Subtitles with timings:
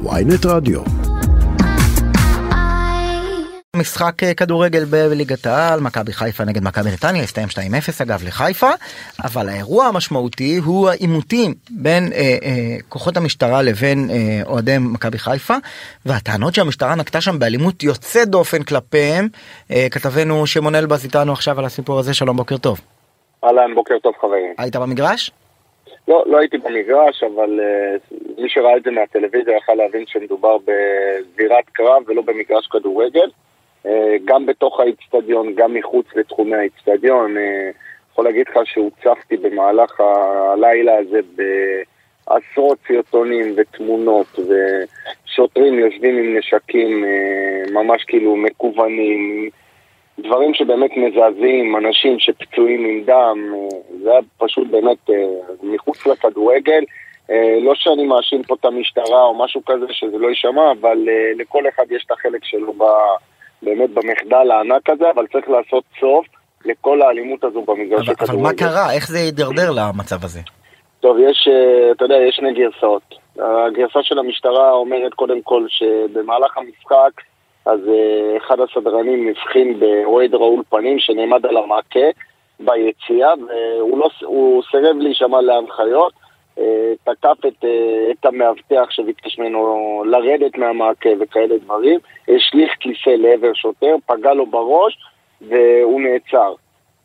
[0.00, 0.80] ויינט רדיו.
[3.76, 8.70] משחק אה, כדורגל בליגת העל, מכבי חיפה נגד מכבי נתניה, הסתיים 2-0 אגב לחיפה,
[9.24, 15.54] אבל האירוע המשמעותי הוא העימותים בין אה, אה, כוחות המשטרה לבין אה, אוהדי מכבי חיפה,
[16.06, 19.28] והטענות שהמשטרה נקטה שם באלימות יוצאת דופן כלפיהם.
[19.70, 22.80] אה, כתבנו שמעון אלבז איתנו עכשיו על הסיפור הזה, שלום בוקר טוב.
[23.44, 24.54] אהלן, בוקר טוב חברים.
[24.58, 25.30] היית במגרש?
[26.08, 31.64] לא, לא הייתי במגרש, אבל uh, מי שראה את זה מהטלוויזיה יכל להבין שמדובר בזירת
[31.72, 33.30] קרב ולא במגרש כדורגל.
[33.84, 33.88] Uh,
[34.24, 37.36] גם בתוך האיצטדיון, גם מחוץ לתחומי האיצטדיון.
[37.36, 37.40] Uh,
[38.12, 41.20] יכול להגיד לך שהוצפתי במהלך הלילה הזה
[42.26, 49.50] בעשרות סרטונים ותמונות, ושוטרים יושבים עם נשקים uh, ממש כאילו מקוונים.
[50.18, 53.38] דברים שבאמת מזעזעים, אנשים שפצועים עם דם,
[54.02, 55.10] זה היה פשוט באמת
[55.62, 56.84] מחוץ לכדורגל.
[57.62, 60.98] לא שאני מאשים פה את המשטרה או משהו כזה שזה לא יישמע, אבל
[61.38, 62.84] לכל אחד יש את החלק שלו ב,
[63.62, 66.26] באמת במחדל הענק הזה, אבל צריך לעשות סוף
[66.64, 68.32] לכל האלימות הזו במגרש הכדורגל.
[68.32, 68.92] אבל מה קרה?
[68.94, 70.40] איך זה הידרדר למצב הזה?
[71.00, 71.48] טוב, יש,
[71.92, 73.14] אתה יודע, יש שני גרסאות.
[73.38, 77.20] הגרסה של המשטרה אומרת קודם כל שבמהלך המשחק
[77.66, 82.06] אז uh, אחד הסדרנים הבחין באוהד רעול פנים שנעמד על המעקה
[82.60, 84.08] ביציאה והוא לא,
[84.70, 86.12] סירב להישמע להנחיות,
[86.56, 86.60] uh,
[87.04, 93.96] תקף את, uh, את המאבטח שביקש ממנו לרדת מהמעקה וכאלה דברים, השליך כיסא לעבר שוטר,
[94.06, 94.98] פגע לו בראש
[95.40, 96.54] והוא נעצר.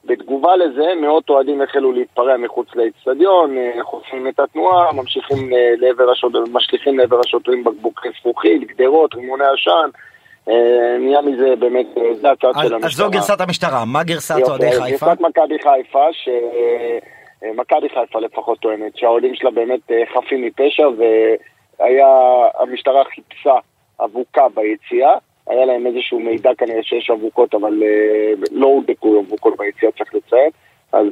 [0.05, 6.99] בתגובה לזה מאות אוהדים החלו להתפרע מחוץ לאצטדיון, חוסמים את התנועה, ממשיכים לעבר השוטרים, משליכים
[6.99, 9.89] לעבר השוטרים בקבוקי זכוכית, גדרות, רימוני עשן
[10.99, 12.89] נהיה מזה באמת, זה הצד של המשטרה.
[12.89, 15.05] אז זו גרסת המשטרה, מה גרסת אוהדי חיפה?
[15.05, 20.87] גרסת מכבי חיפה, שמכבי חיפה לפחות טוענת, שהאוהדים שלה באמת חפים מפשע,
[21.79, 22.07] והיה,
[22.59, 23.55] המשטרה חיפשה
[24.03, 25.15] אבוקה ביציאה,
[25.47, 27.83] היה להם איזשהו מידע כנראה שיש אבוקות, אבל
[28.51, 30.49] לא הודקו אבוקות ביציאה, צריך לציין.
[30.91, 31.07] אז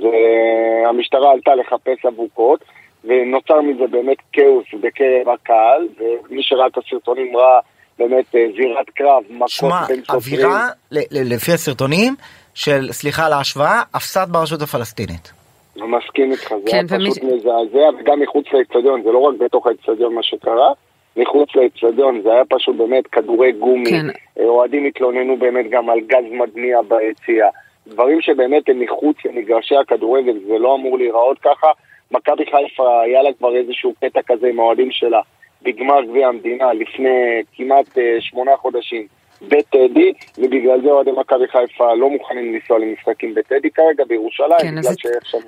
[0.86, 2.60] המשטרה עלתה לחפש אבוקות,
[3.04, 7.60] ונוצר מזה באמת כאוס בקרב הקהל, ומי שראה את הסרטונים ראה
[8.00, 10.04] באמת זירת קרב, מכות בין שוטרים.
[10.04, 10.70] שמע, אווירה,
[11.12, 12.16] לפי הסרטונים,
[12.54, 15.34] של, סליחה על ההשוואה, הפסד ברשות הפלסטינית.
[15.78, 17.34] אני מסכים איתך, זה כן, היה פשוט ומי...
[17.36, 20.72] מזעזע, וגם מחוץ לאצטדיון, זה לא רק בתוך האצטדיון מה שקרה,
[21.18, 24.06] מחוץ לאצטדיון זה היה פשוט באמת כדורי גומי, כן.
[24.44, 27.50] אוהדים התלוננו באמת גם על גז מדמיע ביציאה,
[27.88, 31.68] דברים שבאמת הם מחוץ למגרשי הכדורגל, זה לא אמור להיראות ככה,
[32.12, 35.22] מכבי חיפה היה לה כבר איזשהו קטע כזה עם האוהדים שלה.
[35.66, 39.08] בגמר גביע המדינה לפני כמעט uh, שמונה חודשים
[39.42, 44.96] בטדי, ובגלל זה אוהדי מכבי חיפה לא מוכנים לנסוע למשחקים בטדי כרגע בירושלים, כן, אז,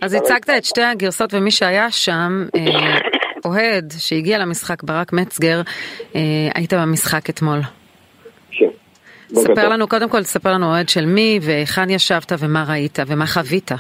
[0.02, 2.62] אז הצגת את שתי הגרסות ומי שהיה שם, אה,
[3.46, 5.62] אוהד שהגיע למשחק, ברק מצגר,
[6.16, 6.22] אה,
[6.56, 7.60] היית במשחק אתמול.
[8.52, 8.66] כן.
[9.34, 13.72] ספר לנו, קודם כל, ספר לנו אוהד של מי והיכן ישבת ומה ראית ומה חווית.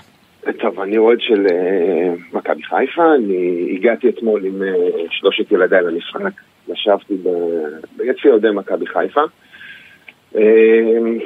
[0.53, 6.41] טוב, אני אוהד של uh, מכבי חיפה, אני הגעתי אתמול עם uh, שלושת ילדיי למשחק,
[6.68, 7.18] ישבתי
[7.97, 9.22] ביציע אוהדי מכבי חיפה.
[10.36, 10.40] Uh,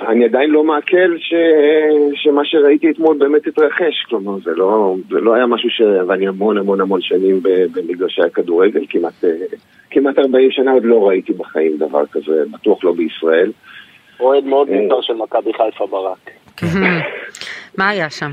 [0.07, 1.33] אני עדיין לא מעכל ש...
[2.15, 5.81] שמה שראיתי אתמול באמת התרחש, כלומר זה לא, זה לא היה משהו ש...
[6.07, 9.55] ואני המון המון המון שנים במגרשי הכדורגל, כמעט, uh,
[9.91, 13.51] כמעט 40 שנה עוד לא ראיתי בחיים דבר כזה, בטוח לא בישראל.
[14.19, 16.31] אוהד מאוד נמצא של מכבי חיפה ברק.
[17.77, 18.31] מה היה שם?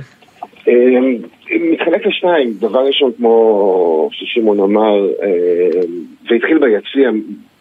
[1.61, 5.09] מתחלק לשניים, דבר ראשון כמו ששמעון אמר,
[6.29, 7.11] זה התחיל ביציע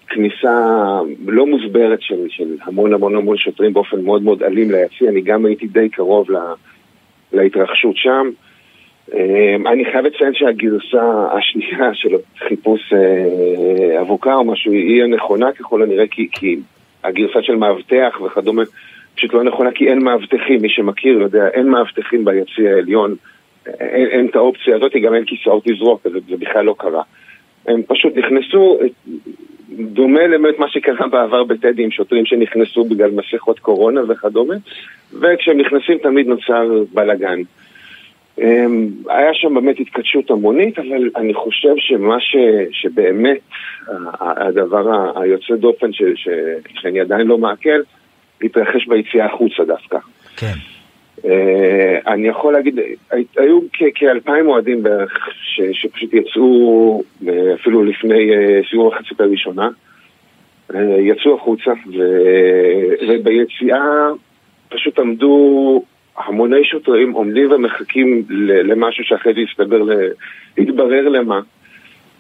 [0.07, 5.21] כניסה לא מוסברת של, של המון המון המון שוטרים באופן מאוד מאוד אלים ליציע, אני
[5.21, 6.53] גם הייתי די קרוב לה,
[7.33, 8.29] להתרחשות שם.
[9.67, 12.09] אני חייב לציין שהגרסה השנייה של
[12.47, 12.93] חיפוש
[14.01, 16.55] אבוקה או משהו היא הנכונה ככל הנראה כי, כי
[17.03, 18.63] הגרסה של מאבטח וכדומה
[19.17, 23.15] פשוט לא נכונה כי אין מאבטחים, מי שמכיר יודע, אין מאבטחים ביציא העליון,
[23.79, 27.03] אין, אין את האופציה הזאת, גם אין כיסאות לזרוק, זה, זה בכלל לא קרה.
[27.67, 28.79] הם פשוט נכנסו,
[29.69, 34.55] דומה באמת מה שקרה בעבר בטדי עם שוטרים שנכנסו בגלל מסכות קורונה וכדומה,
[35.21, 37.41] וכשהם נכנסים תמיד נוצר בלאגן.
[39.07, 42.35] היה שם באמת התקדשות המונית, אבל אני חושב שמה ש,
[42.71, 43.39] שבאמת
[44.19, 46.27] הדבר היוצא דופן ש, ש,
[46.81, 47.81] שאני עדיין לא מעכל,
[48.41, 49.97] להתרחש ביציאה החוצה דווקא.
[50.37, 50.53] כן.
[51.17, 51.29] Uh,
[52.07, 52.79] אני יכול להגיד,
[53.37, 53.59] היו
[53.95, 57.27] כאלפיים אוהדים בערך ש, שפשוט יצאו uh,
[57.61, 59.69] אפילו לפני uh, סיור החצית הראשונה,
[60.71, 62.01] uh, יצאו החוצה ו,
[63.07, 64.07] וביציאה
[64.69, 65.83] פשוט עמדו
[66.17, 68.25] המוני שוטרים עומדים ומחכים
[68.63, 69.81] למשהו שאחרי זה יסתבר,
[70.57, 71.39] להתברר למה.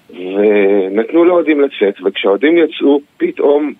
[0.09, 3.73] ונתנו לאוהדים לצאת, וכשהאוהדים יצאו, פתאום,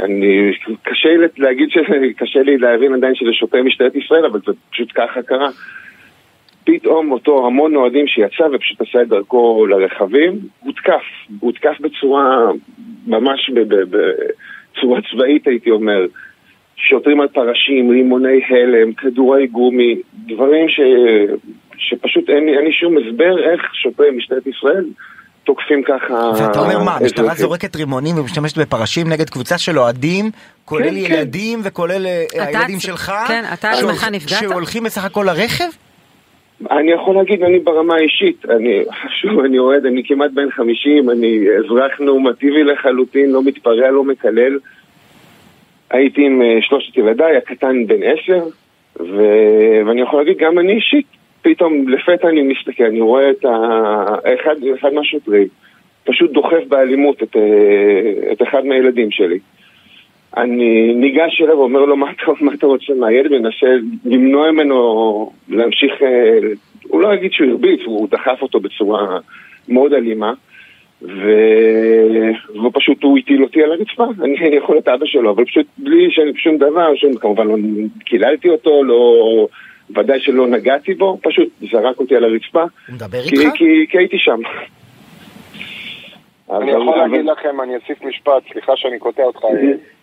[0.00, 0.52] אני,
[0.82, 5.22] קשה לי להגיד שקשה לי להבין עדיין שזה שוטרי משטרת ישראל, אבל זה פשוט ככה
[5.22, 5.48] קרה.
[6.64, 11.02] פתאום אותו המון אוהדים שיצא ופשוט עשה את דרכו לרכבים, הותקף.
[11.40, 12.50] הותקף בצורה,
[13.06, 13.50] ממש
[14.70, 16.06] בצורה צבאית הייתי אומר.
[16.76, 19.96] שוטרים על פרשים, רימוני הלם, כדורי גומי,
[20.26, 20.80] דברים ש...
[21.78, 24.84] שפשוט אין לי שום הסבר איך שוטרי משטרת ישראל
[25.46, 26.30] תוקפים ככה...
[26.38, 30.30] ואתה אומר מה, המשטרה זורקת רימונים ומשתמשת בפרשים נגד קבוצה של אוהדים,
[30.64, 30.96] כולל כן, כן.
[30.96, 31.68] ילדים כן.
[31.68, 33.12] וכולל אה, הילדים שלך?
[33.28, 34.40] כן, אתה עצמך נפגעת?
[34.40, 35.68] שהולכים בסך הכל לרכב?
[36.70, 38.84] אני יכול להגיד, אני ברמה האישית, אני,
[39.20, 44.58] שוב, אני אוהד, אני כמעט בן 50, אני אזרח נורמטיבי לחלוטין, לא מתפרע, לא מקלל.
[45.90, 48.44] הייתי עם אה, שלושת ילדיי, הקטן בן עשר,
[49.00, 49.22] ו...
[49.86, 51.06] ואני יכול להגיד, גם אני אישית,
[51.46, 53.54] פתאום לפתע אני מסתכל, אני רואה את ה...
[54.34, 55.48] אחד, אחד מהשוטרים
[56.04, 59.38] פשוט דוחף באלימות את, אה, את אחד מהילדים שלי.
[60.36, 63.30] אני ניגש אליו ואומר לו, מה אתה, מה אתה רוצה מהילד?
[63.30, 63.66] מנסה
[64.04, 66.38] למנוע ממנו להמשיך, אה,
[66.82, 69.18] הוא לא יגיד שהוא הרביץ, הוא דחף אותו בצורה
[69.68, 70.32] מאוד אלימה.
[71.02, 71.30] ו...
[72.66, 76.56] ופשוט הוא הטיל אותי על הרצפה, אני יכול להיות אבא שלו, אבל פשוט בלי שום
[76.56, 77.56] דבר, שום, כמובן לא
[78.04, 79.48] קיללתי אותו, לא...
[79.90, 82.62] ודאי שלא נגעתי בו, פשוט זרק אותי על הרצפה.
[82.62, 83.52] הוא מדבר כי, איתך?
[83.54, 84.40] כי, כי הייתי שם.
[86.50, 89.40] אני יכול להגיד לכם, אני אוסיף משפט, סליחה שאני קוטע אותך,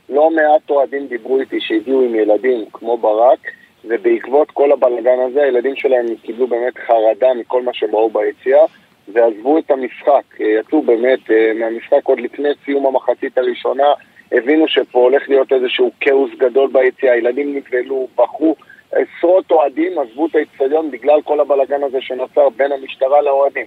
[0.10, 3.40] לא מעט אוהדים דיברו איתי שהגיעו עם ילדים כמו ברק,
[3.86, 8.66] ובעקבות כל הבלגן הזה, הילדים שלהם קיבלו באמת חרדה מכל מה שהם ראו ביציאה,
[9.14, 10.40] ועזבו את המשחק.
[10.40, 13.88] יצאו באמת אה, מהמשחק עוד לפני סיום המחצית הראשונה,
[14.32, 18.56] הבינו שפה הולך להיות איזשהו כאוס גדול ביציאה, הילדים נבהלו, בכו.
[18.96, 23.66] עשרות אוהדים עזבו את האצטדיון בגלל כל הבלגן הזה שנוצר בין המשטרה לאוהדים.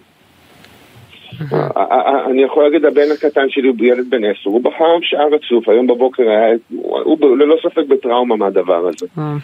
[2.31, 5.87] אני יכול להגיד, הבן הקטן שלי הוא ילד בן עשר, הוא בחר שעה רצוף, היום
[5.87, 9.06] בבוקר היה, הוא ללא ספק בטראומה מהדבר הזה.
[9.19, 9.37] אה.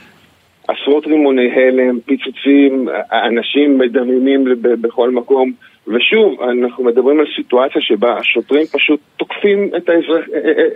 [0.69, 5.53] עשרות רימוני הלם, פיצוצים, אנשים מדממים בכל מקום,
[5.87, 10.25] ושוב, אנחנו מדברים על סיטואציה שבה השוטרים פשוט תוקפים את, האזרח,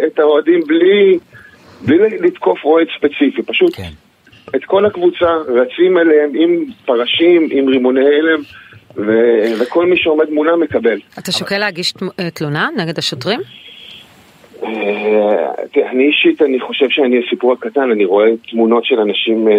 [0.06, 1.18] את האוהדים בלי,
[1.86, 4.05] בלי לתקוף אוהד ספציפי, פשוט כן.
[4.54, 8.42] את כל הקבוצה רצים אליהם עם פרשים, עם רימוני הלם.
[8.96, 10.98] ו- וכל מי שעומד מולם מקבל.
[11.18, 11.94] אתה שוקל להגיש
[12.34, 13.40] תלונה נגד השוטרים?
[14.62, 15.50] אה,
[15.90, 19.54] אני אישית, אני חושב שאני הסיפור הקטן, אני רואה תמונות של אנשים אה,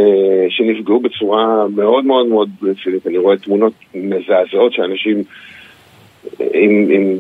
[0.50, 5.24] שנפגעו בצורה מאוד מאוד מאוד רצינית, אני רואה תמונות מזעזעות של אנשים
[6.40, 7.18] עם, עם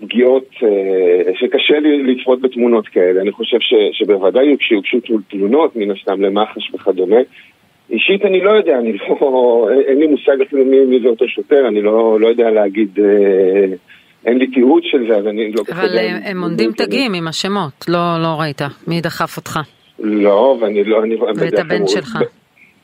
[0.00, 4.98] פגיעות, אה, שקשה לי לצפות בתמונות כאלה, אני חושב ש, שבוודאי כשיוגשו
[5.28, 7.16] תלונות מן הסתם למח"ש וכדומה,
[7.90, 11.68] אישית אני לא יודע, אני לא, אין לי מושג אפילו מי, מי זה אותו שוטר,
[11.68, 13.76] אני לא, לא יודע להגיד, אה,
[14.26, 17.84] אין לי תיעוד של זה, אז אני לא אבל יודע, הם עונדים תגים עם השמות,
[17.88, 19.58] לא, לא ראית, מי דחף אותך?
[19.98, 21.16] לא, ואני לא, אני...
[21.36, 22.18] ואת הבן שלך.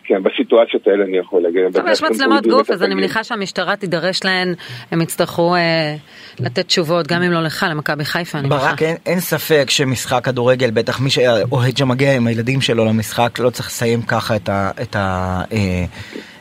[0.07, 1.61] כן, בסיטואציות האלה אני יכול להגיד.
[1.73, 4.55] טוב, יש מצלמות גוף, אז אני מניחה שהמשטרה תידרש להן,
[4.91, 5.95] הם יצטרכו אה,
[6.41, 8.67] לתת תשובות, גם אם לא לך, למכבי חיפה, אני מניחה.
[8.67, 13.51] ברק, אין, אין ספק שמשחק כדורגל, בטח מי שאוהד שמגיע עם הילדים שלו למשחק, לא
[13.51, 14.71] צריך לסיים ככה את ה...
[14.83, 15.85] את ה אה,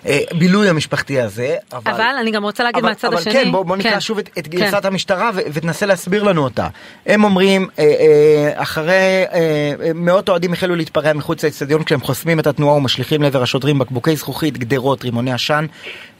[0.05, 1.55] הבילוי המשפחתי הזה.
[1.73, 3.33] אבל, אבל אני גם רוצה להגיד אבל, מהצד אבל השני.
[3.33, 4.87] כן, בוא, בוא נקרא כן, שוב את, את גרסת כן.
[4.87, 6.67] המשטרה ו, ותנסה להסביר לנו אותה.
[7.05, 12.47] הם אומרים, אה, אה, אחרי אה, מאות אוהדים החלו להתפרע מחוץ לאצטדיון כשהם חוסמים את
[12.47, 15.65] התנועה ומשליכים לעבר השוטרים בקבוקי זכוכית, גדרות, רימוני עשן,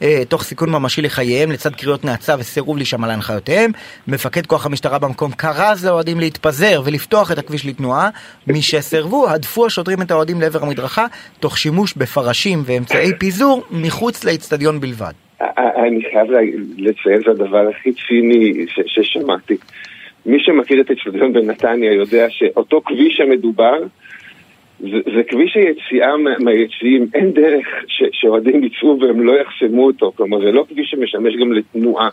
[0.02, 3.72] אה, תוך סיכון ממשי לחייהם, לצד קריאות נאצה וסירוב להישמע להנחיותיהם.
[4.08, 8.10] מפקד כוח המשטרה במקום כרז לאוהדים להתפזר ולפתוח את הכביש לתנועה.
[8.48, 11.06] משסרבו, הדפו השוטרים את האוהדים לעבר המדרכה,
[11.40, 13.64] תוך שימוש בפרשים ואמצעי פיזור.
[13.72, 15.14] מחוץ לאיצטדיון בלבד.
[15.86, 16.28] אני חייב
[16.78, 19.58] לציין את הדבר הכי ציני ששמעתי.
[20.26, 23.78] מי שמכיר את האיצטדיון בנתניה יודע שאותו כביש המדובר
[24.80, 30.52] זה, זה כביש היציאה מהיציאים, אין דרך שאוהדים יצאו והם לא יחסמו אותו, כלומר זה
[30.52, 32.10] לא כביש שמשמש גם לתנועה,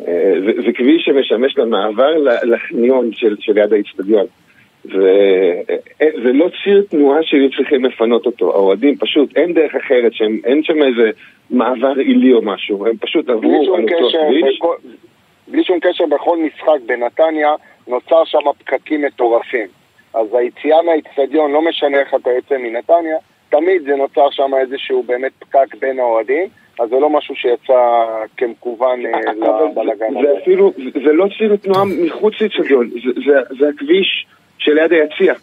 [0.00, 4.26] אה, זה, זה כביש שמשמש למעבר לחניון של, של יד האיצטדיון.
[4.84, 10.62] וזה לא ציר תנועה שהיו צריכים לפנות אותו, האוהדים פשוט, אין דרך אחרת, שהם, אין
[10.62, 11.10] שם איזה
[11.50, 14.60] מעבר עילי או משהו, הם פשוט עברו על אותו כביש.
[15.48, 17.54] בלי שום קשר בכל משחק בנתניה
[17.88, 19.81] נוצר שם פקקים מטורפים.
[20.14, 23.16] אז היציאה מהאיצטדיון, לא משנה איך אתה יוצא מנתניה,
[23.50, 26.48] תמיד זה נוצר שם איזשהו באמת פקק בין האוהדים.
[26.80, 28.04] אז זה לא משהו שיצא
[28.36, 30.32] כמכוון אה, לבלאגן הזה.
[30.32, 30.72] זה אפילו,
[31.04, 32.90] זה לא ציר תנועה מחוץ לאיצטדיון,
[33.58, 34.26] זה, הכביש
[34.58, 35.34] שליד היציע.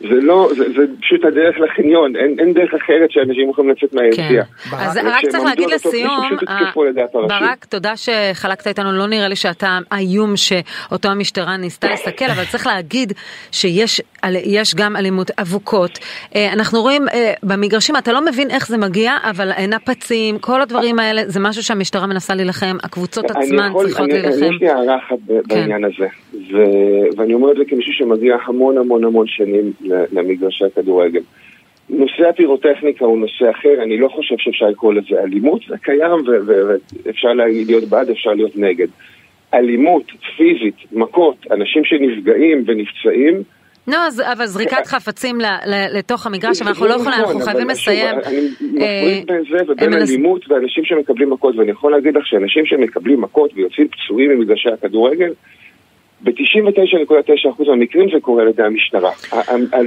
[0.00, 4.44] זה לא, זה, זה פשוט הדרך לחניון, אין, אין דרך אחרת שאנשים יכולים לצאת מהיציע.
[4.44, 4.76] כן.
[4.76, 6.70] אז רק צריך להגיד לסיום, אה,
[7.28, 12.66] ברק, תודה שחלקת איתנו, לא נראה לי שאתה האיום שאותו המשטרה ניסתה לסכל, אבל צריך
[12.66, 13.12] להגיד
[13.52, 15.98] שיש גם אלימות אבוקות.
[16.34, 20.98] אה, אנחנו רואים אה, במגרשים, אתה לא מבין איך זה מגיע, אבל נפצים, כל הדברים
[20.98, 24.54] האלה, זה משהו שהמשטרה מנסה להילחם, הקבוצות עצמן צריכות להילחם.
[24.54, 25.40] יש לי הערה אחת כן.
[25.48, 26.06] בעניין הזה,
[27.16, 29.72] ואני אומר את זה כמישהו שמגיע המון המון המון שנים
[30.12, 31.20] למגרשי הכדורגל.
[31.90, 37.28] נושא הפירוטכניקה הוא נושא אחר, אני לא חושב שאפשר לקרוא לזה אלימות, זה קיים ואפשר
[37.32, 38.86] להיות בעד, אפשר להיות נגד.
[39.54, 43.42] אלימות פיזית, מכות, אנשים שנפגעים ונפצעים,
[43.88, 43.96] לא,
[44.32, 45.38] אבל זריקת חפצים
[45.92, 48.16] לתוך המגרש, אבל אנחנו לא יכולים, אנחנו נכון, חייבים לסיים.
[48.26, 53.20] אני מפריד בין זה ובין אלימות ואנשים שמקבלים מכות, ואני יכול להגיד לך שאנשים שמקבלים
[53.20, 55.32] מכות ויוצאים פצועים ממגרשי הכדורגל,
[56.20, 59.10] ב-99.9% מהמקרים זה קורה על ידי המשטרה.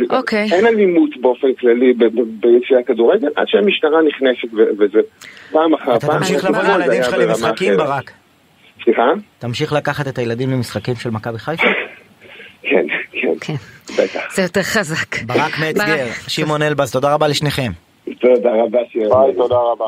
[0.09, 0.47] אוקיי.
[0.51, 1.93] אין אלימות באופן כללי
[2.39, 4.99] ביציאי הכדורגל עד שהמשטרה נכנסת וזה
[5.51, 5.95] פעם אחר פעם.
[5.97, 8.11] אתה תמשיך לבוא עם הילדים שלך למשחקים ברק.
[8.83, 9.03] סליחה?
[9.39, 11.67] תמשיך לקחת את הילדים למשחקים של מכבי חיפה?
[12.61, 13.53] כן, כן, כן.
[14.03, 14.35] בטח.
[14.35, 15.23] זה יותר חזק.
[15.23, 17.71] ברק מצגר, שמעון אלבז, תודה רבה לשניכם.
[18.19, 19.85] תודה רבה, ביי, תודה רבה.